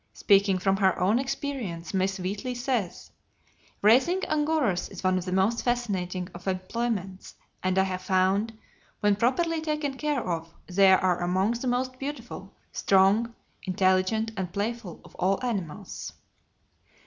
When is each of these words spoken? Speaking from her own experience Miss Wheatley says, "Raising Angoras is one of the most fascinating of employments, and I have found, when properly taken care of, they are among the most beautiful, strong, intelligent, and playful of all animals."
Speaking 0.13 0.57
from 0.57 0.77
her 0.77 0.99
own 0.99 1.19
experience 1.19 1.93
Miss 1.93 2.17
Wheatley 2.17 2.55
says, 2.55 3.11
"Raising 3.83 4.21
Angoras 4.25 4.89
is 4.89 5.03
one 5.03 5.19
of 5.19 5.25
the 5.25 5.31
most 5.31 5.61
fascinating 5.63 6.27
of 6.33 6.47
employments, 6.47 7.35
and 7.61 7.77
I 7.77 7.83
have 7.83 8.01
found, 8.01 8.57
when 9.01 9.15
properly 9.15 9.61
taken 9.61 9.93
care 9.97 10.27
of, 10.27 10.51
they 10.65 10.91
are 10.91 11.21
among 11.21 11.51
the 11.51 11.67
most 11.67 11.99
beautiful, 11.99 12.51
strong, 12.71 13.35
intelligent, 13.61 14.31
and 14.35 14.51
playful 14.51 15.01
of 15.05 15.13
all 15.19 15.37
animals." 15.45 16.13